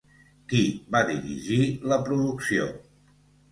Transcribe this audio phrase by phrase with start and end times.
[0.53, 0.61] Qui
[0.95, 1.61] va dirigir
[1.93, 2.69] la producció?